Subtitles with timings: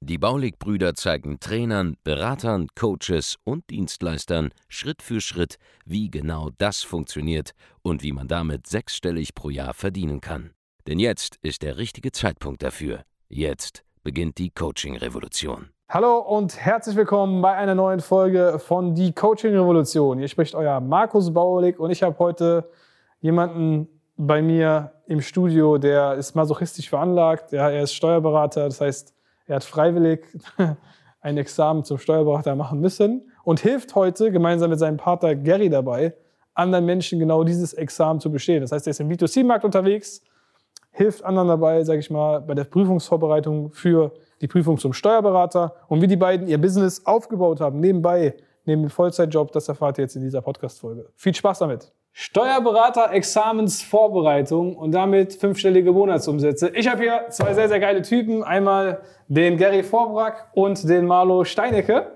[0.00, 7.52] Die Baulig-Brüder zeigen Trainern, Beratern, Coaches und Dienstleistern Schritt für Schritt, wie genau das funktioniert
[7.82, 10.50] und wie man damit sechsstellig pro Jahr verdienen kann.
[10.86, 13.02] Denn jetzt ist der richtige Zeitpunkt dafür.
[13.28, 15.68] Jetzt beginnt die Coaching-Revolution.
[15.90, 20.18] Hallo und herzlich willkommen bei einer neuen Folge von Die Coaching Revolution.
[20.18, 22.70] Hier spricht euer Markus Baulig und ich habe heute
[23.20, 27.52] jemanden bei mir im Studio, der ist masochistisch veranlagt.
[27.52, 29.14] Ja, er ist Steuerberater, das heißt,
[29.48, 30.24] er hat freiwillig
[31.20, 36.14] ein Examen zum Steuerberater machen müssen und hilft heute gemeinsam mit seinem Partner Gary dabei,
[36.54, 38.60] anderen Menschen genau dieses Examen zu bestehen.
[38.60, 40.22] Das heißt, er ist im B2C-Markt unterwegs,
[40.90, 46.02] hilft anderen dabei, sage ich mal, bei der Prüfungsvorbereitung für die Prüfung zum Steuerberater und
[46.02, 50.16] wie die beiden ihr Business aufgebaut haben, nebenbei, neben dem Vollzeitjob, das erfahrt ihr jetzt
[50.16, 51.08] in dieser Podcast-Folge.
[51.16, 51.97] Viel Spaß damit!
[52.12, 56.70] Steuerberater, Examensvorbereitung und damit fünfstellige Monatsumsätze.
[56.74, 58.42] Ich habe hier zwei sehr, sehr geile Typen.
[58.42, 62.12] Einmal den Gary Vorbrack und den Marlo Steinecke.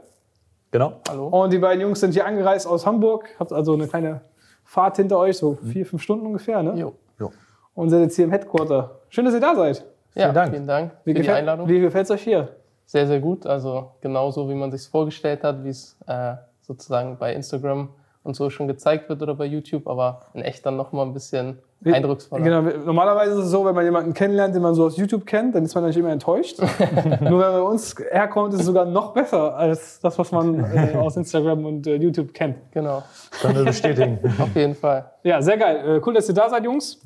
[0.73, 0.95] Genau.
[1.09, 1.29] Hallo.
[1.29, 3.29] Und die beiden Jungs sind hier angereist aus Hamburg.
[3.39, 4.23] Habt also eine kleine
[4.65, 6.75] Fahrt hinter euch, so vier, fünf Stunden ungefähr, ne?
[6.77, 6.95] Jo.
[7.21, 7.31] jo.
[7.75, 9.01] Und seid jetzt hier im Headquarter.
[9.11, 9.85] Schön, dass ihr da seid.
[10.15, 11.69] Ja, vielen Dank, vielen Dank wie für die Einladung.
[11.69, 12.49] Wie gefällt es euch hier?
[12.87, 13.47] Sehr, sehr gut.
[13.47, 17.91] Also genauso, wie man sich vorgestellt hat, wie es äh, sozusagen bei Instagram
[18.25, 21.59] und so schon gezeigt wird oder bei YouTube, aber in echt dann nochmal ein bisschen
[21.85, 22.45] eindrucksvoller.
[22.45, 25.55] Genau, normalerweise ist es so, wenn man jemanden kennenlernt, den man so aus YouTube kennt,
[25.55, 26.61] dann ist man eigentlich immer enttäuscht.
[26.61, 30.61] Nur wenn man bei uns herkommt, ist es sogar noch besser als das, was man
[30.73, 32.57] äh, aus Instagram und äh, YouTube kennt.
[32.73, 33.03] Genau.
[33.41, 34.19] Kann wir bestätigen.
[34.39, 35.11] Auf jeden Fall.
[35.25, 35.97] Ja, sehr geil.
[35.97, 37.01] Äh, cool, dass ihr da seid, Jungs.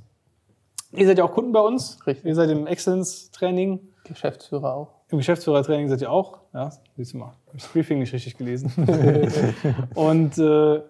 [0.92, 1.98] Ihr seid ja auch Kunden bei uns.
[2.06, 2.27] Richtig.
[2.27, 3.80] Ihr seid im Excellence-Training.
[4.05, 4.97] Geschäftsführer auch.
[5.08, 6.39] Im Geschäftsführertraining seid ihr auch.
[6.52, 7.33] Ja, siehst du mal.
[7.45, 8.73] Ich habe das Briefing nicht richtig gelesen.
[9.95, 10.80] und äh,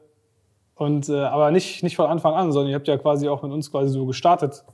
[0.76, 3.50] und, äh, aber nicht, nicht von Anfang an, sondern ihr habt ja quasi auch mit
[3.50, 4.64] uns quasi so gestartet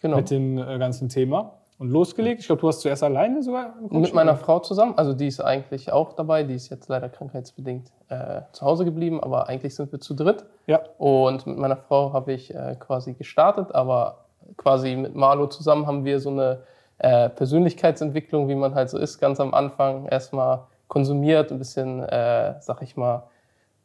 [0.00, 0.16] genau.
[0.16, 2.40] mit dem äh, ganzen Thema und losgelegt.
[2.40, 4.94] Ich glaube, du hast zuerst alleine sogar Mit meiner Frau zusammen.
[4.96, 6.42] Also die ist eigentlich auch dabei.
[6.42, 10.44] Die ist jetzt leider krankheitsbedingt äh, zu Hause geblieben, aber eigentlich sind wir zu dritt.
[10.66, 10.80] Ja.
[10.98, 14.24] Und mit meiner Frau habe ich äh, quasi gestartet, aber
[14.56, 16.62] quasi mit Marlo zusammen haben wir so eine
[16.98, 22.54] äh, Persönlichkeitsentwicklung, wie man halt so ist, ganz am Anfang erstmal konsumiert, ein bisschen, äh,
[22.60, 23.24] sag ich mal,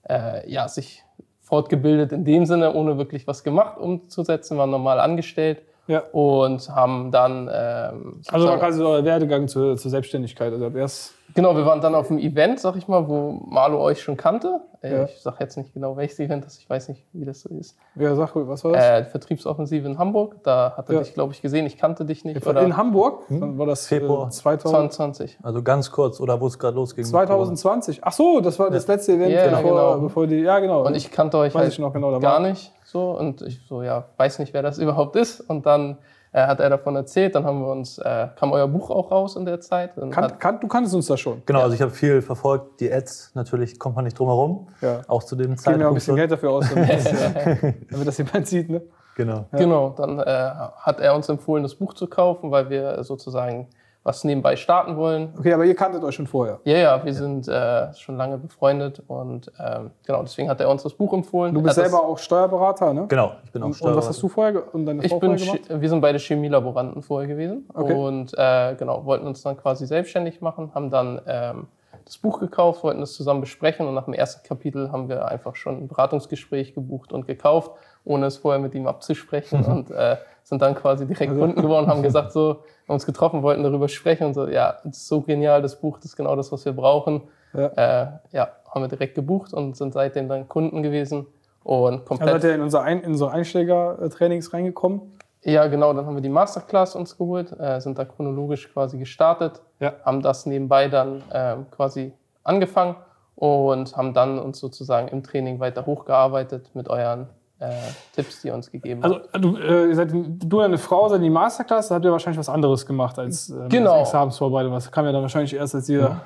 [0.09, 1.03] äh, ja, sich
[1.47, 5.99] fortgebildet in dem Sinne, ohne wirklich was gemacht umzusetzen, waren normal angestellt ja.
[6.11, 7.49] und haben dann.
[7.51, 10.51] Ähm, also war quasi so euer Werdegang zur, zur Selbstständigkeit.
[10.51, 14.01] Also erst genau, wir waren dann auf einem Event, sag ich mal, wo Marlo euch
[14.01, 14.61] schon kannte.
[14.81, 15.03] Äh, ja.
[15.05, 17.49] Ich sag jetzt nicht genau, welches Event das ist, ich weiß nicht, wie das so
[17.49, 17.75] ist.
[17.95, 18.83] Ja, sag, was war das?
[18.83, 20.35] Äh, Vertriebsoffensive in Hamburg.
[20.43, 21.01] Da hat er ja.
[21.01, 21.65] dich, glaube ich, gesehen.
[21.65, 22.45] Ich kannte dich nicht.
[22.45, 22.61] Oder?
[22.61, 23.27] In Hamburg?
[23.29, 23.39] Hm?
[23.39, 25.39] Dann war das Februar 2020.
[25.41, 27.05] Also ganz kurz, oder wo es gerade losging?
[27.05, 28.03] 2020.
[28.03, 29.99] Ach so, das war das letzte Event, ja, bevor, genau.
[29.99, 30.39] bevor die.
[30.39, 30.85] Ja, genau.
[30.85, 33.83] Und ich kannte euch weiß halt ich noch genau, gar nicht so und ich so
[33.83, 35.95] ja weiß nicht wer das überhaupt ist und dann äh,
[36.33, 37.35] hat er davon erzählt.
[37.35, 39.95] Dann haben wir uns, äh, kam euer Buch auch raus in der Zeit.
[40.11, 41.41] Kann, kann, du kanntest uns das schon.
[41.45, 41.63] Genau, ja.
[41.63, 42.79] also ich habe viel verfolgt.
[42.79, 44.67] Die Ads, natürlich kommt man nicht drum herum.
[44.81, 45.01] Ja.
[45.07, 45.79] Auch zu dem Zeitpunkt.
[45.79, 48.69] Wir ein bisschen Geld dafür aus, damit, das, äh, damit das jemand sieht.
[48.69, 48.81] Ne?
[49.15, 49.45] Genau.
[49.51, 49.57] Ja.
[49.57, 53.67] Genau, dann äh, hat er uns empfohlen, das Buch zu kaufen, weil wir sozusagen
[54.07, 55.33] was nebenbei starten wollen.
[55.37, 56.61] Okay, aber ihr kanntet euch schon vorher?
[56.63, 60.83] Ja, ja, wir sind äh, schon lange befreundet und ähm, genau, deswegen hat er uns
[60.83, 61.53] das Buch empfohlen.
[61.53, 63.05] Du bist selber auch Steuerberater, ne?
[63.09, 63.97] Genau, ich bin auch und, Steuerberater.
[63.97, 65.81] Und was hast du vorher und deine ich Frau bin vorher gemacht?
[65.81, 67.93] Wir sind beide Chemielaboranten vorher gewesen okay.
[67.93, 71.67] und äh, genau, wollten uns dann quasi selbstständig machen, haben dann ähm,
[72.07, 75.55] das Buch gekauft, wollten das zusammen besprechen und nach dem ersten Kapitel haben wir einfach
[75.55, 77.71] schon ein Beratungsgespräch gebucht und gekauft,
[78.05, 81.87] ohne es vorher mit ihm abzusprechen und äh, sind dann quasi direkt also Kunden geworden,
[81.87, 85.21] haben gesagt so, haben uns getroffen, wollten darüber sprechen und so, ja, das ist so
[85.21, 87.23] genial, das Buch, das ist genau das, was wir brauchen.
[87.53, 91.27] Ja, äh, ja haben wir direkt gebucht und sind seitdem dann Kunden gewesen
[91.63, 92.29] und komplett.
[92.29, 95.01] Also seid ihr in unser, Ein in unsere Einsteiger-Trainings reingekommen?
[95.43, 99.61] Ja, genau, dann haben wir die Masterclass uns geholt, äh, sind da chronologisch quasi gestartet,
[99.79, 99.93] ja.
[100.03, 102.11] haben das nebenbei dann äh, quasi
[102.43, 102.95] angefangen
[103.35, 107.27] und haben dann uns sozusagen im Training weiter hochgearbeitet mit euren
[107.59, 107.69] äh,
[108.13, 109.35] Tipps, die ihr uns gegeben also, habt.
[109.35, 112.11] Also du, äh, seid, du und deine Frau seid in die Masterclass, da habt ihr
[112.11, 114.01] wahrscheinlich was anderes gemacht als ähm, genau.
[114.01, 114.73] Examensvorbereitung.
[114.73, 116.21] Das kam ja dann wahrscheinlich erst, als ihr ja.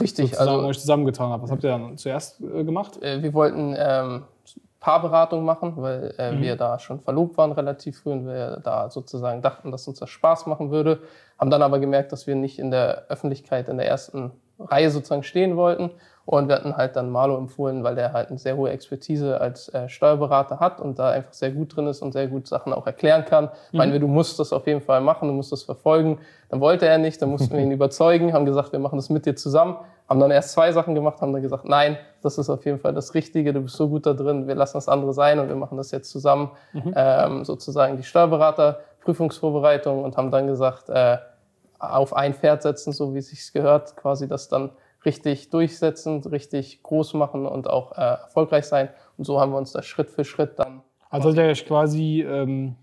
[0.00, 1.42] Richtig, also, euch zusammengetan habt.
[1.42, 3.02] Was habt ihr dann zuerst äh, gemacht?
[3.02, 4.22] Äh, wir wollten ähm,
[4.82, 6.42] Paarberatung machen, weil äh, mhm.
[6.42, 10.10] wir da schon verlobt waren relativ früh und wir da sozusagen dachten, dass uns das
[10.10, 10.98] Spaß machen würde.
[11.38, 15.22] Haben dann aber gemerkt, dass wir nicht in der Öffentlichkeit in der ersten Reihe sozusagen
[15.22, 15.92] stehen wollten
[16.24, 19.68] Und wir hatten halt dann Marlo empfohlen, weil der halt eine sehr hohe Expertise als
[19.74, 22.86] äh, Steuerberater hat und da einfach sehr gut drin ist und sehr gut Sachen auch
[22.86, 23.46] erklären kann.
[23.72, 23.78] Mhm.
[23.78, 26.18] Meinen wir, du musst das auf jeden Fall machen, du musst das verfolgen.
[26.48, 29.26] Dann wollte er nicht, dann mussten wir ihn überzeugen, haben gesagt, wir machen das mit
[29.26, 29.76] dir zusammen.
[30.08, 32.92] Haben dann erst zwei Sachen gemacht, haben dann gesagt, nein, das ist auf jeden Fall
[32.92, 35.56] das Richtige, du bist so gut da drin, wir lassen das andere sein und wir
[35.56, 36.92] machen das jetzt zusammen, mhm.
[36.94, 41.18] ähm, sozusagen die Steuerberaterprüfungsvorbereitung und haben dann gesagt, äh,
[41.78, 44.70] auf ein Pferd setzen, so wie es sich gehört, quasi das dann
[45.04, 48.88] richtig durchsetzen, richtig groß machen und auch äh, erfolgreich sein.
[49.16, 50.82] Und so haben wir uns das Schritt für Schritt dann.
[51.10, 52.76] Also ihr euch quasi ähm,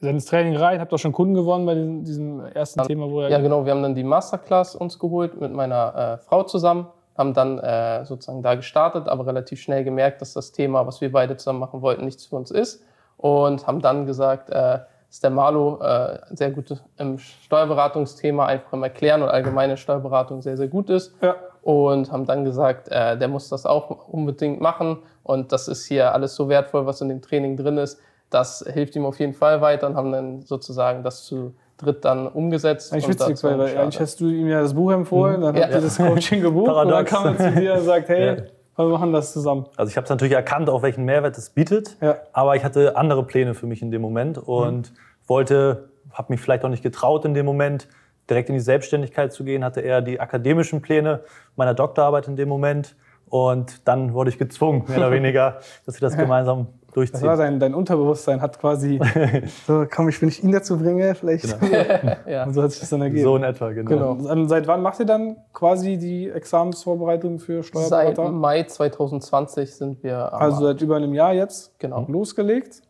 [0.00, 3.10] seid ins Training rein, habt auch schon Kunden gewonnen bei diesem, diesem ersten dann, Thema,
[3.10, 3.30] wo ihr.
[3.30, 3.64] Ja, genau.
[3.64, 6.86] Wir haben dann die Masterclass uns geholt mit meiner äh, Frau zusammen,
[7.16, 11.10] haben dann äh, sozusagen da gestartet, aber relativ schnell gemerkt, dass das Thema, was wir
[11.10, 12.84] beide zusammen machen wollten, nichts für uns ist.
[13.16, 14.78] Und haben dann gesagt, äh,
[15.10, 20.56] ist der Marlo äh, sehr gut im Steuerberatungsthema, einfach im Erklären und allgemeine Steuerberatung sehr,
[20.56, 21.14] sehr gut ist.
[21.22, 21.36] Ja.
[21.62, 24.98] Und haben dann gesagt, äh, der muss das auch unbedingt machen.
[25.22, 28.00] Und das ist hier alles so wertvoll, was in dem Training drin ist.
[28.30, 32.26] Das hilft ihm auf jeden Fall weiter und haben dann sozusagen das zu dritt dann
[32.26, 32.92] umgesetzt.
[32.92, 35.62] Eigentlich witzig, weil, weil eigentlich hast du ihm ja das Buch empfohlen, dann ja.
[35.62, 38.42] habt ihr das Coaching gebucht und dann kam man zu dir und sagt, hey, ja
[38.86, 39.66] wir machen das zusammen.
[39.76, 42.16] Also ich habe es natürlich erkannt, auch welchen Mehrwert es bietet, ja.
[42.32, 44.96] aber ich hatte andere Pläne für mich in dem Moment und mhm.
[45.26, 47.88] wollte, habe mich vielleicht auch nicht getraut in dem Moment,
[48.30, 51.20] direkt in die Selbstständigkeit zu gehen, hatte eher die akademischen Pläne
[51.56, 52.94] meiner Doktorarbeit in dem Moment
[53.28, 57.20] und dann wurde ich gezwungen, mehr oder weniger, dass wir das gemeinsam durchziehen.
[57.20, 59.00] Das war dein, dein Unterbewusstsein, hat quasi,
[59.66, 61.58] so komm, ich will nicht ihn dazu bringen, vielleicht.
[61.60, 62.16] Genau.
[62.26, 62.44] ja.
[62.44, 63.22] Und so hat sich das dann ergeben.
[63.22, 64.16] So in etwa, genau.
[64.16, 64.30] genau.
[64.32, 68.24] Und seit wann macht ihr dann quasi die Examensvorbereitung für Steuerberater?
[68.24, 72.04] Seit Mai 2020 sind wir am Also seit über einem Jahr jetzt genau.
[72.08, 72.82] losgelegt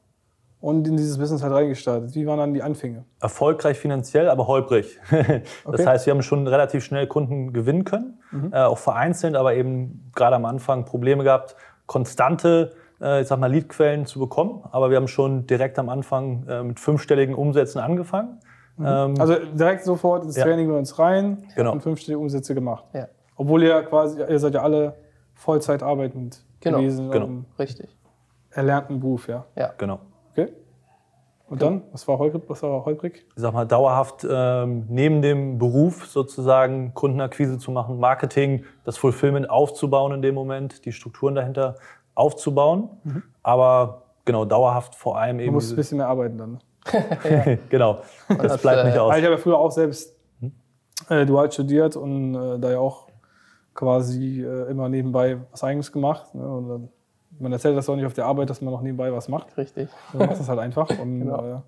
[0.61, 2.14] und in dieses Business halt reingestartet.
[2.14, 3.04] Wie waren dann die Anfänge?
[3.20, 4.99] Erfolgreich finanziell, aber holprig.
[5.11, 5.87] das okay.
[5.87, 8.52] heißt, wir haben schon relativ schnell Kunden gewinnen können, mhm.
[8.52, 11.54] äh, auch vereinzelt, aber eben gerade am Anfang Probleme gehabt,
[11.87, 14.62] konstante ich sag mal, Leadquellen zu bekommen.
[14.71, 18.41] Aber wir haben schon direkt am Anfang äh, mit fünfstelligen Umsätzen angefangen.
[18.77, 18.87] Mhm.
[18.87, 20.45] Ähm, also direkt sofort ins ja.
[20.45, 21.73] Training bei uns rein genau.
[21.73, 22.85] und fünfstellige Umsätze gemacht.
[22.93, 23.09] Ja.
[23.37, 24.97] Obwohl ihr quasi, ihr seid ja alle
[25.35, 26.79] Vollzeit arbeitend genau.
[26.79, 27.11] gewesen.
[27.11, 27.97] Genau, richtig.
[28.50, 29.45] Erlernten Beruf, ja.
[29.56, 29.73] Ja.
[29.79, 30.00] Genau.
[30.33, 30.53] Okay.
[31.49, 31.83] Und dann?
[31.93, 32.43] Was war holprig?
[32.49, 33.25] Was war holprig?
[33.35, 39.49] Ich sag mal, dauerhaft ähm, neben dem Beruf sozusagen Kundenakquise zu machen, Marketing, das Fulfillment
[39.49, 41.77] aufzubauen in dem Moment, die Strukturen dahinter
[42.19, 42.91] aufzubauen.
[43.05, 43.23] Mhm.
[43.43, 45.49] Aber genau, dauerhaft vor allem eben.
[45.49, 46.53] Du musst ein bisschen mehr arbeiten dann.
[46.53, 47.59] Ne?
[47.69, 49.17] genau, das bleibt nicht aus.
[49.17, 50.53] Ich habe ja früher auch selbst hm?
[51.09, 53.09] äh, dual studiert und äh, da ja auch
[53.75, 56.35] quasi äh, immer nebenbei was Eigenes gemacht.
[56.35, 56.47] Ne?
[56.47, 56.88] Und dann,
[57.38, 59.56] man erzählt das auch nicht auf der Arbeit, dass man noch nebenbei was macht.
[59.56, 59.88] Richtig.
[60.12, 60.91] Man macht das halt einfach.
[60.91, 61.44] Und, genau.
[61.44, 61.61] Äh,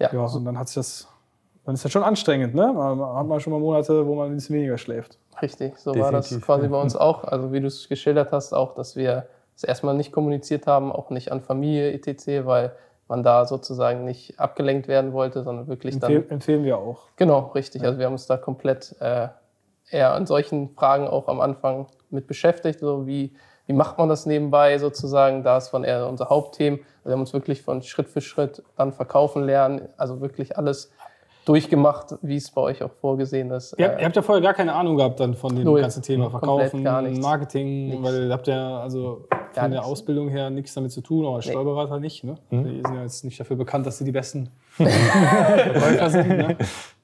[0.00, 0.12] ja.
[0.12, 1.08] ja, und dann hat sich das,
[1.64, 2.72] dann ist das schon anstrengend, ne?
[2.72, 5.18] Man hat man schon mal Monate, wo man ein bisschen weniger schläft.
[5.40, 6.02] Richtig, so Definitiv.
[6.02, 7.24] war das quasi bei uns auch.
[7.24, 9.26] Also wie du es geschildert hast, auch, dass wir
[9.58, 12.72] es erstmal nicht kommuniziert haben, auch nicht an Familie etc., weil
[13.08, 16.30] man da sozusagen nicht abgelenkt werden wollte, sondern wirklich Empfehl, dann.
[16.30, 17.08] Empfehlen wir auch.
[17.16, 17.82] Genau, richtig.
[17.82, 17.88] Ja.
[17.88, 19.28] Also wir haben uns da komplett äh,
[19.90, 23.34] eher an solchen Fragen auch am Anfang mit beschäftigt, so wie,
[23.66, 25.42] wie macht man das nebenbei sozusagen.
[25.42, 26.78] Da ist von eher unser Hauptthema.
[27.02, 30.92] Wir haben uns wirklich von Schritt für Schritt dann verkaufen lernen, also wirklich alles
[31.48, 33.74] durchgemacht, wie es bei euch auch vorgesehen ist.
[33.78, 35.80] Ihr, habt, ihr habt ja vorher gar keine Ahnung gehabt dann von dem Null.
[35.80, 38.02] ganzen Thema Verkaufen, Marketing, nichts.
[38.02, 39.86] weil ihr habt ja also gar von der nichts.
[39.86, 41.52] Ausbildung her nichts damit zu tun, aber als nee.
[41.52, 42.22] Steuerberater nicht.
[42.24, 42.34] Ne?
[42.50, 42.64] Mhm.
[42.64, 46.28] Die sind ja jetzt nicht dafür bekannt, dass sie die besten Verkäufer sind.
[46.28, 46.56] Ne?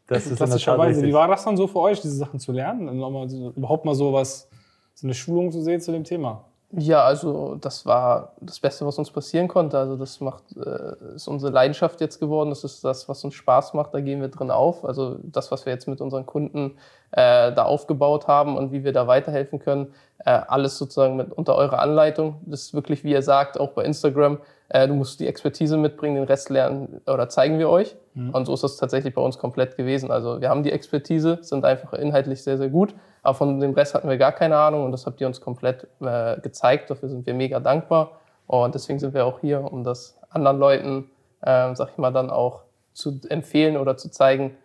[0.06, 1.02] Das ist klassischerweise.
[1.02, 2.88] Wie war das dann so für euch, diese Sachen zu lernen?
[2.88, 4.48] Und überhaupt mal so was,
[4.92, 6.44] so eine Schulung zu sehen zu dem Thema?
[6.76, 9.78] Ja, also das war das Beste, was uns passieren konnte.
[9.78, 12.50] Also das macht, äh, ist unsere Leidenschaft jetzt geworden.
[12.50, 13.94] Das ist das, was uns Spaß macht.
[13.94, 14.84] Da gehen wir drin auf.
[14.84, 16.76] Also das, was wir jetzt mit unseren Kunden
[17.12, 21.54] äh, da aufgebaut haben und wie wir da weiterhelfen können, äh, alles sozusagen mit unter
[21.54, 22.40] eurer Anleitung.
[22.46, 24.38] Das ist wirklich, wie ihr sagt, auch bei Instagram.
[24.74, 27.96] Äh, du musst die Expertise mitbringen, den Rest lernen oder zeigen wir euch.
[28.14, 28.30] Mhm.
[28.30, 30.10] Und so ist das tatsächlich bei uns komplett gewesen.
[30.10, 33.94] Also wir haben die Expertise, sind einfach inhaltlich sehr, sehr gut aber von dem Rest
[33.94, 36.90] hatten wir gar keine Ahnung und das habt ihr uns komplett äh, gezeigt.
[36.90, 38.20] Dafür sind wir mega dankbar.
[38.46, 42.28] Und deswegen sind wir auch hier, um das anderen Leuten, äh, sag ich mal, dann
[42.28, 44.58] auch zu empfehlen oder zu zeigen,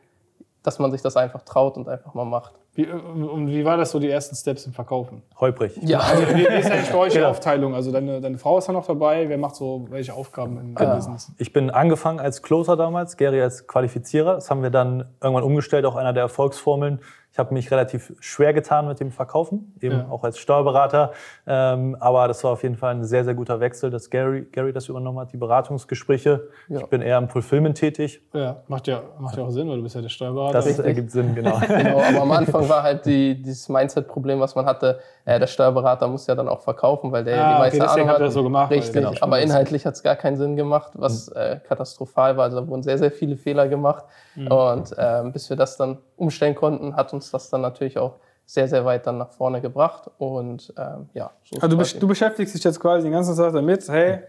[0.61, 2.58] dass man sich das einfach traut und einfach mal macht.
[2.75, 5.21] Wie, und wie war das so, die ersten Steps im Verkaufen?
[5.39, 5.77] Holprig.
[5.81, 5.99] Ja.
[5.99, 7.29] Also, wie, ist eigentlich eure genau.
[7.29, 7.75] Aufteilung?
[7.75, 9.27] Also deine, deine Frau ist ja noch dabei.
[9.27, 11.31] Wer macht so welche Aufgaben im äh, Business?
[11.37, 14.35] Ich bin angefangen als Closer damals, Gary als Qualifizierer.
[14.35, 16.99] Das haben wir dann irgendwann umgestellt, auch einer der Erfolgsformeln
[17.31, 20.07] Ich habe mich relativ schwer getan mit dem Verkaufen, eben ja.
[20.09, 21.11] auch als Steuerberater.
[21.45, 24.73] Ähm, aber das war auf jeden Fall ein sehr, sehr guter Wechsel, dass Gary, Gary
[24.73, 26.47] das übernommen hat, die Beratungsgespräche.
[26.69, 26.79] Ja.
[26.79, 28.21] Ich bin eher im Fulfillment tätig.
[28.33, 30.53] Ja, macht ja, macht ja auch Sinn, weil du bist ja der Steuerberater.
[30.53, 30.85] Das Richtig.
[30.85, 31.59] ergibt Sinn, genau.
[31.67, 32.01] genau.
[32.01, 34.99] Aber am Anfang war halt die, dieses Mindset-Problem, was man hatte.
[35.25, 38.09] Äh, der Steuerberater muss ja dann auch verkaufen, weil der ah, die meiste okay, Ahnung
[38.09, 38.31] hat.
[38.31, 38.71] so gemacht.
[38.71, 39.13] Richtig, genau.
[39.21, 41.35] aber inhaltlich hat es gar keinen Sinn gemacht, was mhm.
[41.35, 42.45] äh, katastrophal war.
[42.45, 44.05] Also da wurden sehr, sehr viele Fehler gemacht.
[44.35, 44.47] Mhm.
[44.47, 48.67] Und äh, bis wir das dann umstellen konnten, hat uns das dann natürlich auch sehr,
[48.67, 50.09] sehr weit dann nach vorne gebracht.
[50.17, 53.87] Und ähm, ja, so also du, du, beschäftigst dich jetzt quasi den ganzen Tag damit,
[53.87, 54.19] hey,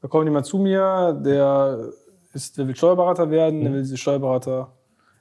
[0.00, 1.90] da kommt jemand zu mir, der,
[2.32, 3.64] ist, der will Steuerberater werden, mhm.
[3.64, 4.68] der will diese Steuerberater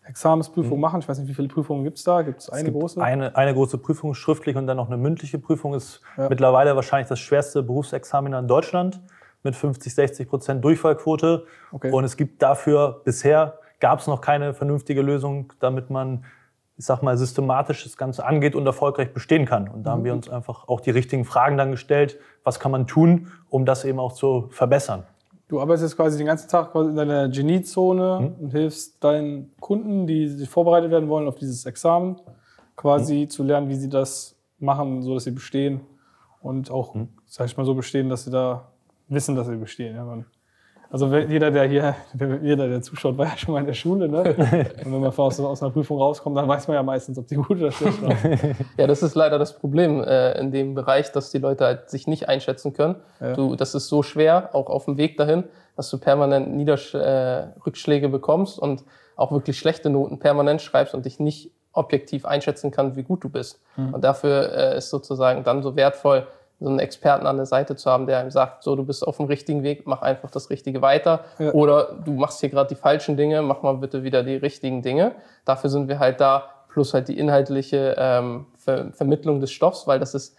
[0.05, 0.81] Examensprüfung mhm.
[0.81, 0.99] machen.
[1.01, 2.21] Ich weiß nicht, wie viele Prüfungen gibt es da?
[2.21, 3.01] Gibt es eine große?
[3.01, 6.29] Eine, eine große Prüfung schriftlich und dann noch eine mündliche Prüfung ist ja.
[6.29, 9.01] mittlerweile wahrscheinlich das schwerste Berufsexamen in Deutschland
[9.43, 11.45] mit 50, 60 Prozent Durchfallquote.
[11.71, 11.91] Okay.
[11.91, 16.25] Und es gibt dafür bisher gab es noch keine vernünftige Lösung, damit man
[16.79, 19.67] ich sag mal, systematisch das Ganze angeht und erfolgreich bestehen kann.
[19.67, 20.19] Und da haben wir mhm.
[20.19, 23.99] uns einfach auch die richtigen Fragen dann gestellt, was kann man tun, um das eben
[23.99, 25.03] auch zu verbessern.
[25.49, 28.43] Du arbeitest quasi den ganzen Tag in deiner Geniezone mhm.
[28.45, 32.15] und hilfst deinen Kunden, die sich vorbereitet werden wollen auf dieses Examen,
[32.77, 33.29] quasi mhm.
[33.29, 35.81] zu lernen, wie sie das machen, so dass sie bestehen
[36.39, 37.09] und auch, mhm.
[37.25, 38.71] sag ich mal, so bestehen, dass sie da
[39.09, 39.97] wissen, dass sie bestehen.
[39.97, 40.07] Ja,
[40.91, 41.95] also jeder, der hier,
[42.41, 44.09] jeder, der zuschaut, war ja schon mal in der Schule.
[44.09, 44.23] Ne?
[44.85, 47.35] Und wenn man aus, aus einer Prüfung rauskommt, dann weiß man ja meistens, ob die
[47.35, 48.15] gut oder schlecht war.
[48.77, 52.07] Ja, das ist leider das Problem äh, in dem Bereich, dass die Leute halt sich
[52.07, 52.95] nicht einschätzen können.
[53.19, 53.33] Ja.
[53.33, 55.43] Du, das ist so schwer, auch auf dem Weg dahin,
[55.75, 58.83] dass du permanent Niedersch äh, Rückschläge bekommst und
[59.15, 63.29] auch wirklich schlechte Noten permanent schreibst und dich nicht objektiv einschätzen kannst, wie gut du
[63.29, 63.61] bist.
[63.75, 63.93] Mhm.
[63.93, 66.25] Und dafür äh, ist sozusagen dann so wertvoll,
[66.59, 69.17] so einen Experten an der Seite zu haben, der einem sagt, so, du bist auf
[69.17, 71.21] dem richtigen Weg, mach einfach das Richtige weiter.
[71.37, 71.51] Ja.
[71.51, 75.13] Oder du machst hier gerade die falschen Dinge, mach mal bitte wieder die richtigen Dinge.
[75.45, 79.99] Dafür sind wir halt da, plus halt die inhaltliche ähm, Ver Vermittlung des Stoffs, weil
[79.99, 80.35] das ist,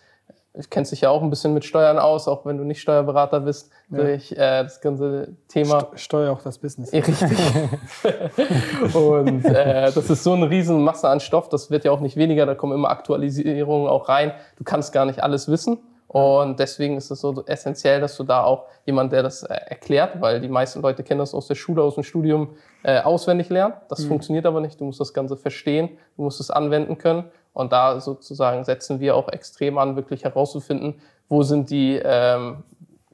[0.53, 3.41] du kennst dich ja auch ein bisschen mit Steuern aus, auch wenn du nicht Steuerberater
[3.41, 3.99] bist, ja.
[3.99, 5.81] durch äh, das ganze Thema.
[5.81, 6.93] St Steuer auch das Business.
[6.93, 7.19] Richtig.
[8.95, 12.17] und äh, das ist so eine riesen Masse an Stoff, das wird ja auch nicht
[12.17, 14.33] weniger, da kommen immer Aktualisierungen auch rein.
[14.57, 15.79] Du kannst gar nicht alles wissen.
[16.13, 20.21] Und deswegen ist es so essentiell, dass du da auch jemand, der das äh, erklärt,
[20.21, 23.75] weil die meisten Leute kennen das aus der Schule, aus dem Studium, äh, auswendig lernen.
[23.89, 24.09] Das mhm.
[24.09, 24.81] funktioniert aber nicht.
[24.81, 27.31] Du musst das Ganze verstehen, du musst es anwenden können.
[27.53, 32.65] Und da sozusagen setzen wir auch extrem an, wirklich herauszufinden, wo sind die ähm,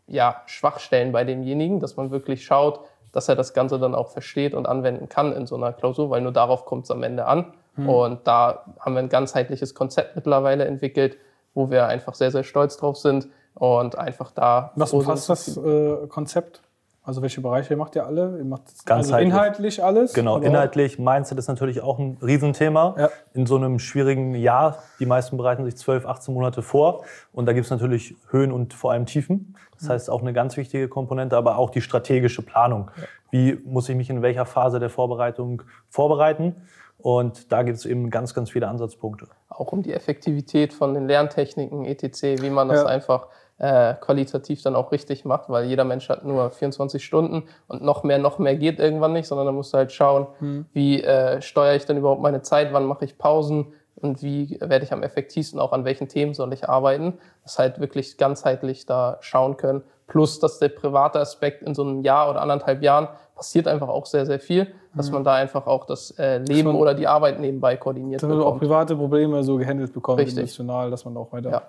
[0.06, 2.80] ja, Schwachstellen bei demjenigen, dass man wirklich schaut,
[3.12, 6.22] dass er das Ganze dann auch versteht und anwenden kann in so einer Klausur, weil
[6.22, 7.52] nur darauf kommt es am Ende an.
[7.76, 7.88] Mhm.
[7.90, 11.18] Und da haben wir ein ganzheitliches Konzept mittlerweile entwickelt,
[11.56, 14.70] wo wir einfach sehr, sehr stolz drauf sind und einfach da.
[14.76, 16.60] Was umfasst das äh, Konzept?
[17.02, 18.36] Also welche Bereiche macht ihr alle?
[18.36, 20.12] Ihr macht also inhaltlich alles?
[20.12, 20.98] Genau, inhaltlich.
[20.98, 22.96] Mindset ist natürlich auch ein Riesenthema.
[22.98, 23.10] Ja.
[23.32, 27.04] In so einem schwierigen Jahr, die meisten bereiten sich 12, 18 Monate vor.
[27.32, 29.54] Und da gibt es natürlich Höhen und vor allem Tiefen.
[29.74, 29.88] Das mhm.
[29.90, 32.90] heißt auch eine ganz wichtige Komponente, aber auch die strategische Planung.
[32.96, 33.04] Ja.
[33.30, 36.56] Wie muss ich mich in welcher Phase der Vorbereitung vorbereiten?
[36.98, 39.28] Und da gibt es eben ganz, ganz viele Ansatzpunkte.
[39.48, 42.86] Auch um die Effektivität von den Lerntechniken, etc., wie man das ja.
[42.86, 47.82] einfach äh, qualitativ dann auch richtig macht, weil jeder Mensch hat nur 24 Stunden und
[47.82, 50.66] noch mehr, noch mehr geht irgendwann nicht, sondern da musst du halt schauen, hm.
[50.72, 54.84] wie äh, steuere ich denn überhaupt meine Zeit, wann mache ich Pausen und wie werde
[54.84, 57.14] ich am effektivsten auch an welchen Themen soll ich arbeiten.
[57.44, 59.82] Das halt wirklich ganzheitlich da schauen können.
[60.06, 64.06] Plus, dass der private Aspekt in so einem Jahr oder anderthalb Jahren passiert einfach auch
[64.06, 65.14] sehr, sehr viel, dass mhm.
[65.14, 68.58] man da einfach auch das äh, Leben oder die Arbeit nebenbei koordiniert dass man auch
[68.58, 70.38] private Probleme so gehandelt bekommt, Richtig.
[70.38, 71.62] emotional, dass man auch weiter ja.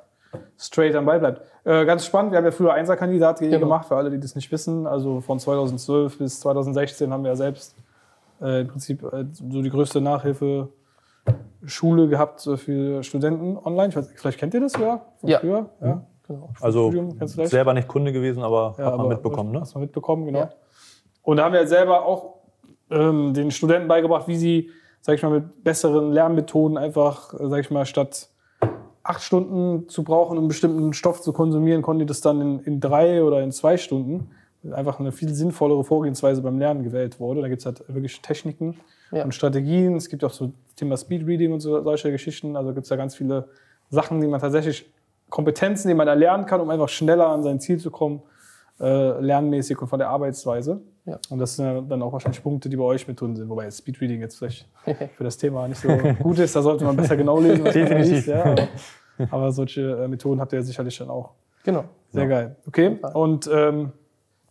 [0.57, 1.41] straight am Ball bleibt.
[1.65, 3.59] Äh, ganz spannend, wir haben ja früher Einserkandidat genau.
[3.59, 4.87] gemacht, für alle, die das nicht wissen.
[4.87, 7.75] Also von 2012 bis 2016 haben wir ja selbst
[8.41, 10.69] äh, im Prinzip äh, so die größte Nachhilfe
[11.65, 13.93] Schule gehabt für Studenten online.
[13.93, 15.39] Weiß, vielleicht kennt ihr das ja von ja.
[15.39, 15.69] früher.
[15.81, 15.95] Ja.
[15.95, 16.01] Mhm.
[16.27, 16.49] Genau.
[16.59, 16.91] Also
[17.45, 19.61] selber nicht Kunde gewesen, aber ja, hat man mitbekommen, ne?
[19.61, 20.39] Hast du mitbekommen, genau.
[20.39, 20.49] Ja.
[21.27, 22.35] Und da haben wir selber auch
[22.89, 24.69] ähm, den Studenten beigebracht, wie sie,
[25.01, 28.29] sag ich mal, mit besseren Lernmethoden einfach, sag ich mal, statt
[29.03, 32.59] acht Stunden zu brauchen, um einen bestimmten Stoff zu konsumieren, konnten die das dann in,
[32.61, 34.31] in drei oder in zwei Stunden.
[34.71, 37.41] Einfach eine viel sinnvollere Vorgehensweise beim Lernen gewählt wurde.
[37.41, 38.77] Da gibt es halt wirklich Techniken
[39.11, 39.25] ja.
[39.25, 39.97] und Strategien.
[39.97, 42.55] Es gibt auch so Thema Speedreading und so, solche Geschichten.
[42.55, 43.49] Also gibt es da ganz viele
[43.89, 44.89] Sachen, die man tatsächlich,
[45.29, 48.21] Kompetenzen, die man erlernen kann, um einfach schneller an sein Ziel zu kommen,
[48.79, 50.79] äh, lernmäßig und von der Arbeitsweise.
[51.07, 51.17] Ja.
[51.29, 53.49] Und das sind dann auch wahrscheinlich Punkte, die bei euch mit drin sind.
[53.49, 54.67] Wobei Speedreading jetzt vielleicht
[55.15, 55.87] für das Thema nicht so
[56.21, 56.55] gut ist.
[56.55, 58.27] Da sollte man besser genau lesen, was man liest.
[58.27, 58.67] Ja, aber,
[59.31, 61.31] aber, solche äh, Methoden habt ihr ja sicherlich dann auch.
[61.63, 61.85] Genau.
[62.09, 62.29] Sehr ja.
[62.29, 62.55] geil.
[62.67, 62.99] Okay.
[63.13, 63.93] Und ähm,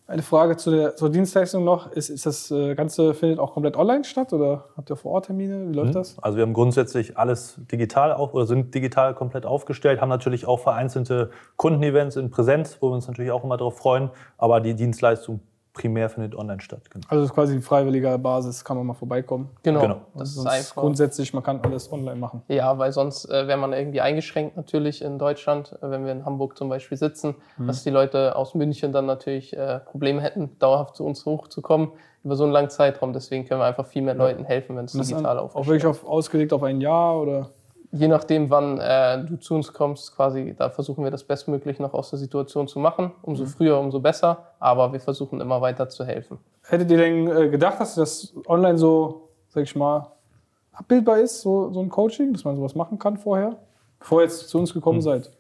[0.09, 1.93] Eine Frage zu der, zur Dienstleistung noch.
[1.93, 5.27] Ist, ist das äh, Ganze findet auch komplett online statt oder habt ihr vor Ort
[5.27, 5.69] Termine?
[5.69, 5.95] Wie läuft mhm.
[5.95, 6.19] das?
[6.21, 10.61] Also wir haben grundsätzlich alles digital auf oder sind digital komplett aufgestellt, haben natürlich auch
[10.61, 15.41] vereinzelte Kundenevents in Präsenz, wo wir uns natürlich auch immer darauf freuen, aber die Dienstleistung
[15.77, 16.91] primär findet online statt.
[16.91, 17.05] Genau.
[17.09, 19.51] Also das ist quasi freiwilliger Basis, kann man mal vorbeikommen.
[19.63, 19.81] Genau.
[19.81, 20.01] genau.
[20.15, 20.83] Das ist einfach.
[20.83, 22.43] Grundsätzlich, man kann alles online machen.
[22.49, 26.25] Ja, weil sonst äh, wäre man irgendwie eingeschränkt natürlich in Deutschland, äh, wenn wir in
[26.25, 27.67] Hamburg zum Beispiel sitzen, mhm.
[27.67, 31.93] dass die Leute aus München dann natürlich äh, Probleme hätten, dauerhaft zu uns hochzukommen
[32.25, 33.13] über so einen langen Zeitraum.
[33.13, 35.57] Deswegen können wir einfach viel mehr Leuten helfen, wenn es digital aufgestellt ist.
[35.57, 37.51] Auch wirklich auf, ausgelegt auf ein Jahr oder?
[37.99, 41.95] Je nachdem, wann äh, du zu uns kommst, quasi, da versuchen wir das bestmöglich noch
[41.95, 43.13] aus der Situation zu machen.
[43.23, 43.49] Umso mhm.
[43.49, 44.53] früher, umso besser.
[44.59, 46.39] Aber wir versuchen immer weiter zu helfen.
[46.63, 50.11] Hättet ihr denn äh, gedacht, dass das online so, sag ich mal,
[50.73, 53.57] abbildbar ist, so, so ein Coaching, dass man sowas machen kann vorher,
[53.99, 55.03] bevor ihr jetzt zu uns gekommen mhm.
[55.03, 55.31] seid?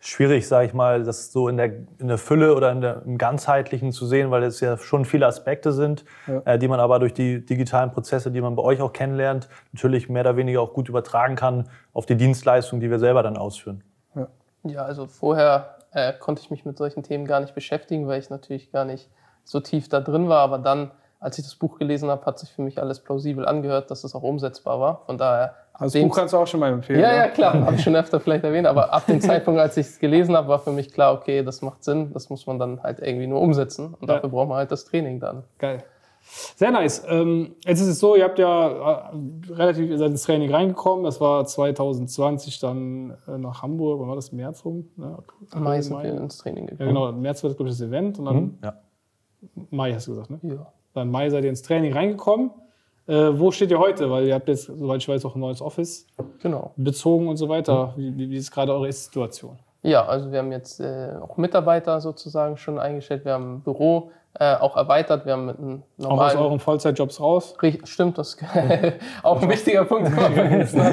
[0.00, 3.18] Schwierig, sage ich mal, das so in der, in der Fülle oder in der, im
[3.18, 6.40] Ganzheitlichen zu sehen, weil es ja schon viele Aspekte sind, ja.
[6.46, 10.08] äh, die man aber durch die digitalen Prozesse, die man bei euch auch kennenlernt, natürlich
[10.08, 13.84] mehr oder weniger auch gut übertragen kann auf die Dienstleistung, die wir selber dann ausführen.
[14.14, 14.28] Ja,
[14.64, 18.30] ja also vorher äh, konnte ich mich mit solchen Themen gar nicht beschäftigen, weil ich
[18.30, 19.10] natürlich gar nicht
[19.44, 22.50] so tief da drin war, aber dann als ich das Buch gelesen habe, hat sich
[22.50, 25.02] für mich alles plausibel angehört, dass es auch umsetzbar war.
[25.04, 25.54] Von daher.
[25.74, 27.00] Also das Buch kannst du auch schon mal empfehlen.
[27.00, 28.66] Ja, ja, klar, habe ich schon öfter vielleicht erwähnt.
[28.66, 31.62] Aber ab dem Zeitpunkt, als ich es gelesen habe, war für mich klar, okay, das
[31.62, 33.94] macht Sinn, das muss man dann halt irgendwie nur umsetzen.
[34.00, 34.34] Und dafür ja.
[34.34, 35.44] braucht man halt das Training dann.
[35.58, 35.84] Geil.
[36.22, 37.04] Sehr nice.
[37.08, 41.04] Ähm, jetzt ist es so, ihr habt ja äh, relativ, ihr seid ins Training reingekommen.
[41.04, 44.00] Das war 2020 dann äh, nach Hamburg.
[44.00, 44.32] Wann war das?
[44.32, 44.88] März rum?
[44.96, 45.18] Ne?
[45.54, 46.94] Mai sind wir ins Training gekommen.
[46.94, 47.12] Ja, genau.
[47.12, 48.18] März war das, glaube ich, das Event.
[48.18, 48.58] Und dann mhm.
[48.62, 48.74] ja.
[49.70, 50.38] Mai hast du gesagt, ne?
[50.42, 50.72] Ja.
[50.94, 52.50] Dann Mai seid ihr ins Training reingekommen.
[53.06, 54.10] Äh, wo steht ihr heute?
[54.10, 56.06] Weil ihr habt jetzt, soweit ich weiß, auch ein neues Office
[56.40, 56.72] genau.
[56.76, 57.94] bezogen und so weiter.
[57.96, 59.58] Wie, wie ist gerade eure Situation?
[59.82, 63.24] Ja, also wir haben jetzt äh, auch Mitarbeiter sozusagen schon eingestellt.
[63.24, 65.26] Wir haben ein Büro äh, auch erweitert.
[65.26, 66.30] Wir haben mit einem normalen...
[66.30, 67.56] Auch aus euren Vollzeitjobs raus?
[67.84, 68.44] Stimmt, das ist
[69.22, 70.12] auch ein wichtiger Punkt.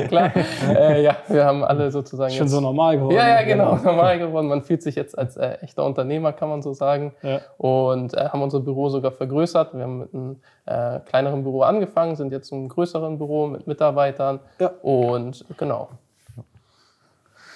[0.07, 0.31] klar.
[0.67, 3.15] Äh, ja, wir haben alle sozusagen Schon so normal geworden.
[3.15, 4.47] Ja, ja, genau, normal geworden.
[4.47, 7.13] Man fühlt sich jetzt als äh, echter Unternehmer, kann man so sagen.
[7.21, 7.41] Ja.
[7.57, 9.73] Und äh, haben unser Büro sogar vergrößert.
[9.73, 14.39] Wir haben mit einem äh, kleineren Büro angefangen, sind jetzt im größeren Büro mit Mitarbeitern.
[14.59, 14.71] Ja.
[14.81, 15.89] Und genau.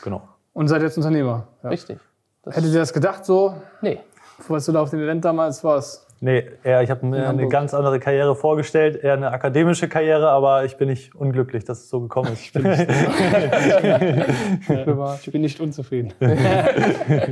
[0.04, 0.22] Genau.
[0.54, 1.48] Und seid jetzt Unternehmer?
[1.64, 1.70] Ja.
[1.70, 2.00] Richtig.
[2.44, 3.56] Das Hättet ihr das gedacht so?
[3.82, 4.00] Nee.
[4.48, 6.08] Was du da auf dem Event damals warst?
[6.24, 10.66] Nee, eher, ich habe mir eine ganz andere Karriere vorgestellt, eher eine akademische Karriere, aber
[10.66, 12.44] ich bin nicht unglücklich, dass es so gekommen ist.
[12.44, 12.82] ich, bin nicht,
[15.26, 16.14] ich bin nicht unzufrieden.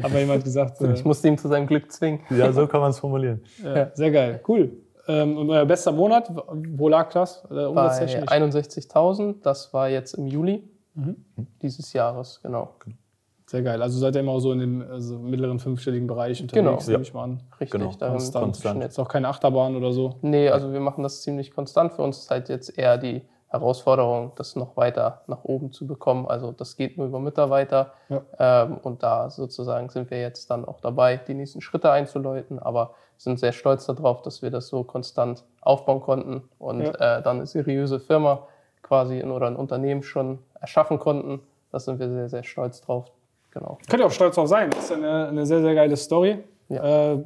[0.02, 0.82] aber jemand gesagt.
[0.82, 2.22] Ich musste ihm zu seinem Glück zwingen.
[2.32, 3.44] Ja, so kann man es formulieren.
[3.64, 4.72] Ja, sehr geil, cool.
[5.08, 7.46] Ähm, und euer bester Monat, wo lag das?
[7.46, 11.16] Äh, Bei 61.000, das war jetzt im Juli mhm.
[11.62, 12.74] dieses Jahres, genau.
[12.80, 12.96] genau.
[13.50, 13.82] Sehr geil.
[13.82, 16.92] Also seid ihr immer so in dem also mittleren fünfstelligen Bereich unterwegs, genau.
[16.92, 17.40] nehme ich mal an.
[17.60, 17.92] Richtig, genau.
[17.98, 18.44] darin konstant.
[18.44, 18.84] konstant.
[18.84, 20.18] Jetzt auch keine Achterbahn oder so?
[20.22, 21.94] Nee, also wir machen das ziemlich konstant.
[21.94, 26.28] Für uns ist halt jetzt eher die Herausforderung, das noch weiter nach oben zu bekommen.
[26.28, 27.94] Also das geht nur über Mitarbeiter.
[28.10, 28.22] Ja.
[28.38, 32.60] Ähm, und da sozusagen sind wir jetzt dann auch dabei, die nächsten Schritte einzuläuten.
[32.60, 37.18] Aber sind sehr stolz darauf, dass wir das so konstant aufbauen konnten und ja.
[37.18, 38.48] äh, dann eine seriöse Firma
[38.84, 41.42] quasi in, oder ein Unternehmen schon erschaffen konnten.
[41.72, 43.12] Da sind wir sehr, sehr stolz drauf.
[43.52, 43.78] Genau.
[43.90, 44.70] Könnt ihr auch stolz drauf sein.
[44.70, 46.38] Das ist eine, eine sehr, sehr geile Story.
[46.70, 47.14] Ja.
[47.14, 47.24] Äh,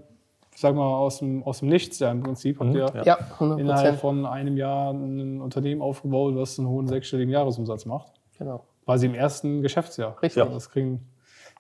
[0.55, 2.59] sag mal, aus dem, aus dem Nichts ja im Prinzip.
[2.59, 2.75] Habt mhm.
[2.77, 8.13] ihr ja, innerhalb von einem Jahr ein Unternehmen aufgebaut, was einen hohen sechsstelligen Jahresumsatz macht.
[8.37, 8.63] Genau.
[8.85, 10.21] Quasi im ersten Geschäftsjahr.
[10.21, 10.43] Richtig.
[10.43, 10.49] Ja.
[10.49, 11.07] Das kriegen,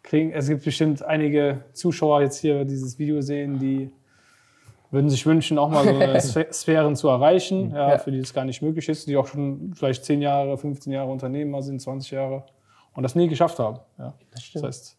[0.03, 3.91] kriegen, es gibt bestimmt einige Zuschauer jetzt hier dieses Video sehen, die
[4.91, 6.21] würden sich wünschen, auch mal so eine
[6.53, 7.97] Sphären zu erreichen, ja, ja.
[7.97, 11.09] für die es gar nicht möglich ist, die auch schon vielleicht 10 Jahre, 15 Jahre
[11.09, 12.43] Unternehmer sind, 20 Jahre
[12.95, 13.79] und das nie geschafft haben.
[13.97, 14.13] Ja.
[14.31, 14.97] Das, das, heißt,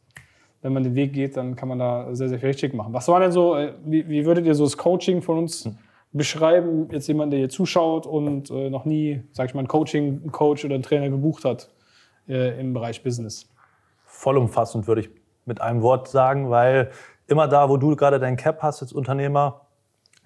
[0.62, 2.92] wenn man den Weg geht, dann kann man da sehr, sehr viel richtig machen.
[2.92, 5.76] Was war denn so, äh, wie, wie würdet ihr so das Coaching von uns hm.
[6.12, 6.88] beschreiben?
[6.90, 10.32] Jetzt jemand, der hier zuschaut und äh, noch nie, sag ich mal, ein Coaching, einen
[10.32, 11.70] Coach oder einen Trainer gebucht hat
[12.28, 13.48] äh, im Bereich Business.
[14.04, 15.10] Vollumfassend würde ich
[15.44, 16.90] mit einem Wort sagen, weil
[17.26, 19.63] immer da, wo du gerade dein Cap hast als Unternehmer,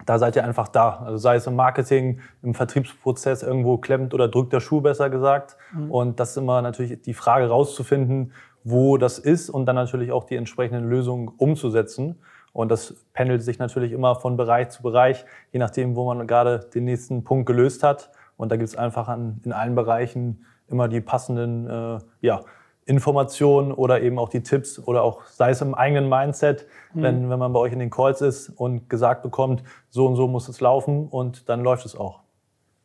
[0.05, 1.03] da seid ihr einfach da.
[1.05, 5.57] Also sei es im Marketing, im Vertriebsprozess irgendwo klemmt oder drückt der Schuh besser gesagt.
[5.73, 5.91] Mhm.
[5.91, 8.33] Und das ist immer natürlich die Frage rauszufinden,
[8.63, 12.19] wo das ist und dann natürlich auch die entsprechenden Lösungen umzusetzen.
[12.53, 16.59] Und das pendelt sich natürlich immer von Bereich zu Bereich, je nachdem, wo man gerade
[16.73, 18.11] den nächsten Punkt gelöst hat.
[18.37, 22.41] Und da gibt es einfach an, in allen Bereichen immer die passenden äh, ja,
[22.89, 27.03] Informationen oder eben auch die Tipps oder auch sei es im eigenen Mindset, mhm.
[27.03, 30.27] wenn, wenn man bei euch in den Calls ist und gesagt bekommt, so und so
[30.27, 32.21] muss es laufen und dann läuft es auch.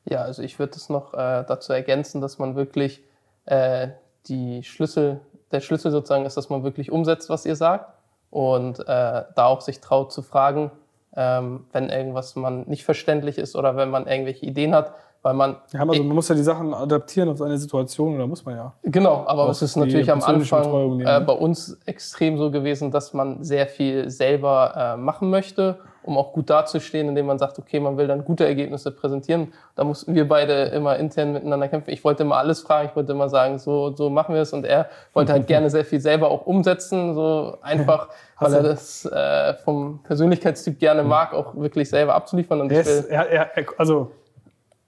[0.04, 3.02] Ja, also ich würde es noch äh, dazu ergänzen, dass man wirklich
[3.46, 3.88] äh,
[4.26, 7.94] die Schlüssel, der Schlüssel sozusagen ist, dass man wirklich umsetzt, was ihr sagt
[8.30, 10.70] und äh, da auch sich traut zu fragen,
[11.16, 14.92] ähm, wenn irgendwas man nicht verständlich ist oder wenn man irgendwelche Ideen hat,
[15.24, 15.56] weil man.
[15.72, 18.72] Ja, also man muss ja die Sachen adaptieren auf seine Situation, oder muss man ja.
[18.84, 23.42] Genau, aber es ist natürlich am Anfang äh, bei uns extrem so gewesen, dass man
[23.42, 27.96] sehr viel selber äh, machen möchte um auch gut dazustehen, indem man sagt, okay, man
[27.96, 29.52] will dann gute Ergebnisse präsentieren.
[29.74, 31.90] Da mussten wir beide immer intern miteinander kämpfen.
[31.90, 34.52] Ich wollte immer alles fragen, ich wollte immer sagen, so, so machen wir es.
[34.52, 38.08] Und er wollte halt gerne sehr viel selber auch umsetzen, so einfach,
[38.38, 42.60] weil er das äh, vom Persönlichkeitstyp gerne mag, auch wirklich selber abzuliefern.
[42.60, 44.10] Und er ist, er, er, also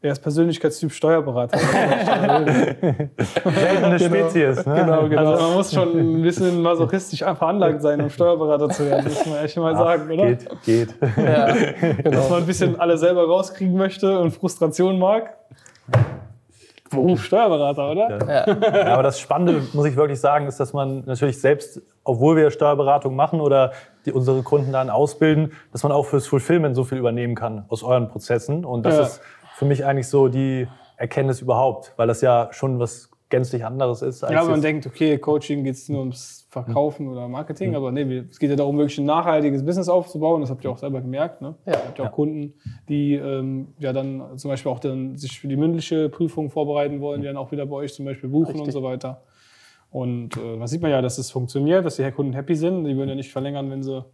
[0.02, 1.58] er ist Persönlichkeitstyp Steuerberater.
[1.58, 3.08] Seltene
[3.96, 3.98] genau.
[3.98, 4.66] Spezies.
[4.66, 4.74] Ne?
[4.74, 5.30] Genau, genau.
[5.32, 9.44] Also man muss schon ein bisschen masochistisch veranlagt sein, um Steuerberater zu werden, muss man
[9.44, 10.26] echt mal Ach, sagen, oder?
[10.26, 10.94] Geht, geht.
[11.16, 12.10] Ja, genau.
[12.10, 15.34] Dass man ein bisschen alle selber rauskriegen möchte und Frustration mag.
[16.90, 18.18] Beruf Steuerberater, oder?
[18.26, 18.46] Ja.
[18.46, 18.94] ja.
[18.94, 23.16] aber das Spannende, muss ich wirklich sagen, ist, dass man natürlich selbst, obwohl wir Steuerberatung
[23.16, 23.72] machen oder
[24.04, 27.82] die unsere Kunden dann ausbilden, dass man auch fürs Fulfillment so viel übernehmen kann aus
[27.82, 28.64] euren Prozessen.
[28.64, 29.02] Und das ja.
[29.02, 29.20] ist
[29.56, 34.22] für mich eigentlich so die Erkenntnis überhaupt, weil das ja schon was gänzlich anderes ist.
[34.22, 37.12] ja, man denkt, okay, Coaching geht es nur ums Verkaufen mhm.
[37.12, 37.76] oder Marketing, mhm.
[37.76, 40.42] aber nee, es geht ja darum, wirklich ein nachhaltiges Business aufzubauen.
[40.42, 41.40] Das habt ihr auch selber gemerkt.
[41.40, 41.54] Ne?
[41.64, 41.72] Ja.
[41.72, 42.14] Ihr habt ja auch ja.
[42.14, 42.54] Kunden,
[42.90, 47.22] die ähm, ja dann zum Beispiel auch dann sich für die mündliche Prüfung vorbereiten wollen,
[47.22, 48.66] die dann auch wieder bei euch zum Beispiel buchen Richtig.
[48.66, 49.22] und so weiter.
[49.90, 52.84] Und äh, da sieht man ja, dass es funktioniert, dass die Kunden happy sind.
[52.84, 54.04] Die würden ja nicht verlängern, wenn sie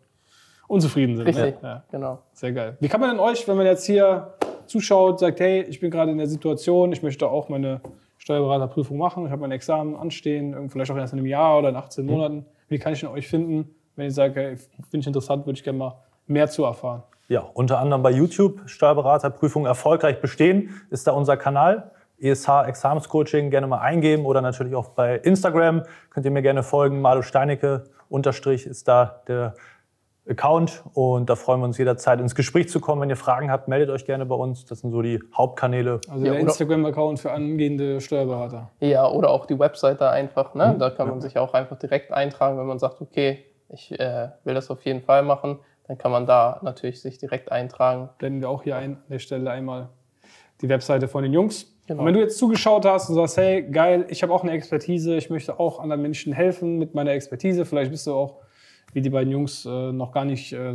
[0.68, 1.26] unzufrieden sind.
[1.26, 1.68] Richtig, ne?
[1.68, 1.84] ja.
[1.90, 2.20] genau.
[2.32, 2.76] Sehr geil.
[2.78, 4.34] Wie kann man denn euch, wenn man jetzt hier
[4.72, 7.80] zuschaut, sagt, hey, ich bin gerade in der Situation, ich möchte auch meine
[8.18, 11.76] Steuerberaterprüfung machen, ich habe mein Examen anstehen, vielleicht auch erst in einem Jahr oder in
[11.76, 12.46] 18 Monaten.
[12.68, 15.64] Wie kann ich denn euch finden, wenn ich sage, hey, finde ich interessant, würde ich
[15.64, 17.02] gerne mal mehr zu erfahren?
[17.28, 21.90] Ja, unter anderem bei YouTube, Steuerberaterprüfung erfolgreich bestehen, ist da unser Kanal.
[22.20, 27.00] ESH Examenscoaching gerne mal eingeben oder natürlich auch bei Instagram könnt ihr mir gerne folgen.
[27.00, 29.54] Malo Steinecke unterstrich ist da der
[30.28, 33.00] Account und da freuen wir uns jederzeit ins Gespräch zu kommen.
[33.02, 34.64] Wenn ihr Fragen habt, meldet euch gerne bei uns.
[34.64, 36.00] Das sind so die Hauptkanäle.
[36.08, 38.70] Also der Instagram-Account für angehende Steuerberater.
[38.78, 40.54] Ja, oder auch die Webseite einfach.
[40.54, 40.74] Ne?
[40.74, 40.78] Mhm.
[40.78, 44.54] Da kann man sich auch einfach direkt eintragen, wenn man sagt, okay, ich äh, will
[44.54, 45.58] das auf jeden Fall machen.
[45.88, 48.08] Dann kann man da natürlich sich direkt eintragen.
[48.18, 49.88] Blenden wir auch hier ein, an der Stelle einmal
[50.60, 51.74] die Webseite von den Jungs.
[51.88, 52.00] Genau.
[52.00, 55.16] Und wenn du jetzt zugeschaut hast und sagst, hey, geil, ich habe auch eine Expertise,
[55.16, 58.41] ich möchte auch anderen Menschen helfen mit meiner Expertise, vielleicht bist du auch
[58.92, 60.74] wie die beiden Jungs äh, noch gar nicht, äh,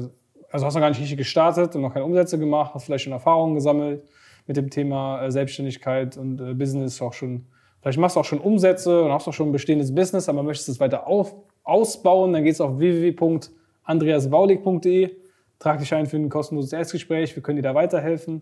[0.51, 3.13] also hast noch gar nicht richtig gestartet und noch keine Umsätze gemacht, hast vielleicht schon
[3.13, 4.03] Erfahrungen gesammelt
[4.47, 7.45] mit dem Thema äh, Selbstständigkeit und äh, Business auch schon.
[7.81, 10.69] Vielleicht machst du auch schon Umsätze und hast auch schon ein bestehendes Business, aber möchtest
[10.69, 15.11] es weiter auf, ausbauen, dann geht's auf www.andreasbaulig.de.
[15.59, 18.41] Trag dich ein für ein kostenloses Erstgespräch, wir können dir da weiterhelfen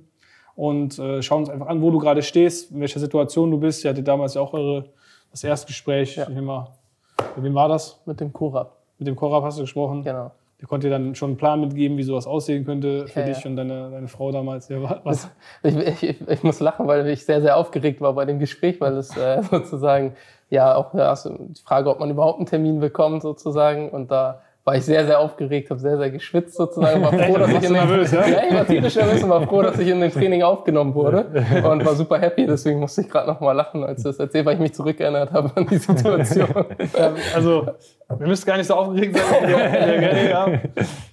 [0.55, 3.83] und äh, schauen uns einfach an, wo du gerade stehst, in welcher Situation du bist.
[3.83, 4.85] Ihr hattet damals ja auch eure,
[5.31, 6.15] das Erstgespräch.
[6.15, 6.29] Ja.
[6.29, 6.69] Mal,
[7.35, 8.01] mit wem war das?
[8.05, 8.84] Mit dem Kurab.
[8.97, 10.03] Mit dem Korab hast du gesprochen?
[10.03, 10.31] Genau.
[10.61, 13.43] Der konnte dir dann schon einen Plan mitgeben, wie sowas aussehen könnte für ja, dich
[13.43, 13.49] ja.
[13.49, 14.69] und deine, deine Frau damals.
[14.69, 15.29] Ja, was?
[15.63, 18.93] Ich, ich, ich, muss lachen, weil ich sehr, sehr aufgeregt war bei dem Gespräch, weil
[18.93, 20.15] es äh, sozusagen
[20.49, 24.41] ja auch ja, also die Frage, ob man überhaupt einen Termin bekommt sozusagen und da
[24.65, 27.03] war ich sehr, sehr aufgeregt, habe sehr, sehr geschwitzt sozusagen.
[27.03, 28.27] War froh, dass ich in den, nervös, ja?
[28.27, 31.27] ja, ich war tierisch nervös und war froh, dass ich in dem Training aufgenommen wurde
[31.63, 32.47] und war super happy.
[32.47, 35.51] Deswegen musste ich gerade noch mal lachen, als das erzählt, weil ich mich zurückerinnert habe
[35.55, 36.49] an die Situation.
[37.35, 37.67] also,
[38.17, 40.59] wir müssen gar nicht so aufgeregt sein, wie wir Gary haben.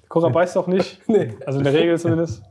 [0.08, 1.06] Cora beißt auch nicht.
[1.06, 1.34] Nee.
[1.44, 2.42] Also in der Regel zumindest.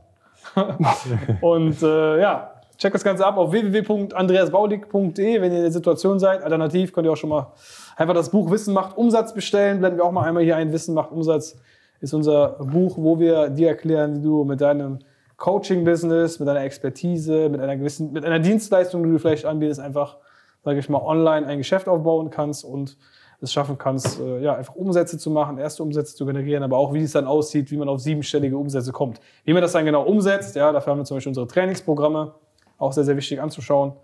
[1.40, 6.44] und äh, ja, check das Ganze ab auf www.andreasbaulig.de, wenn ihr in der Situation seid.
[6.44, 7.52] Alternativ könnt ihr auch schon mal
[7.96, 9.78] einfach das Buch Wissen macht Umsatz bestellen.
[9.78, 10.72] Blenden wir auch mal einmal hier ein.
[10.72, 11.56] Wissen macht Umsatz
[12.00, 14.98] ist unser Buch, wo wir dir erklären, wie du mit deinem
[15.36, 20.18] Coaching-Business, mit deiner Expertise, mit einer gewissen, mit einer Dienstleistung, die du vielleicht anbietest, einfach,
[20.64, 22.96] sage ich mal, online ein Geschäft aufbauen kannst und
[23.40, 26.92] es schaffen kannst, äh, ja, einfach Umsätze zu machen, erste Umsätze zu generieren, aber auch
[26.92, 29.20] wie es dann aussieht, wie man auf siebenstellige Umsätze kommt.
[29.44, 32.34] Wie man das dann genau umsetzt, ja, dafür haben wir zum Beispiel unsere Trainingsprogramme,
[32.78, 33.94] auch sehr, sehr wichtig anzuschauen.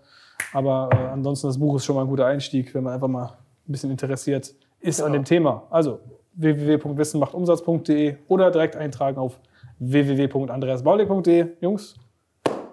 [0.53, 3.37] Aber äh, ansonsten, das Buch ist schon mal ein guter Einstieg, wenn man einfach mal
[3.69, 5.07] ein bisschen interessiert ist genau.
[5.07, 5.67] an dem Thema.
[5.69, 5.99] Also
[6.33, 9.39] www.wissenmachtumsatz.de oder direkt eintragen auf
[9.79, 11.47] www.andreasbaulig.de.
[11.61, 11.95] Jungs,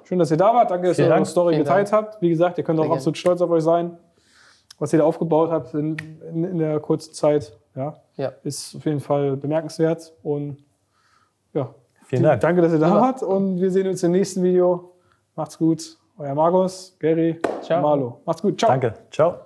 [0.04, 0.70] schön, dass ihr da wart.
[0.70, 2.06] Danke, dass Vielen ihr eure Story Vielen geteilt Dank.
[2.06, 2.22] habt.
[2.22, 3.96] Wie gesagt, ihr könnt auch absolut stolz auf euch sein,
[4.78, 5.96] was ihr da aufgebaut habt in,
[6.32, 7.56] in, in der kurzen Zeit.
[7.74, 10.14] Ja, ja, ist auf jeden Fall bemerkenswert.
[10.22, 10.64] Und
[11.52, 11.74] ja,
[12.06, 12.40] Vielen Dank.
[12.40, 13.22] Danke, dass ihr da wart.
[13.22, 14.92] Und wir sehen uns im nächsten Video.
[15.34, 15.98] Macht's gut.
[16.18, 17.82] Euer Markus, Gary, Ciao.
[17.82, 18.20] Marlo.
[18.24, 18.58] Macht's gut.
[18.58, 18.70] Ciao.
[18.70, 18.94] Danke.
[19.10, 19.45] Ciao.